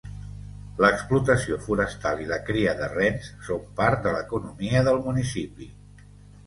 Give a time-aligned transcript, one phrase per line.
[0.83, 5.71] L'explotació forestal i la cria de rens són part de l'economia del municipi.